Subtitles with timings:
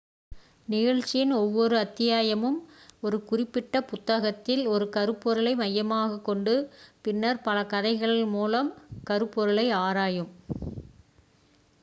[0.67, 2.57] நிகழ்ச்சியின் ஒவ்வொரு அத்தியாயமும்
[3.01, 6.55] ஒரு குறிப்பிட்ட புத்தகத்தில் ஒரு கருப்பொருளை மையமாகக் கொண்டு
[7.01, 10.31] பின்னர் பல கதைகள் மூலம் அந்த கருப்பொருளை ஆராயும்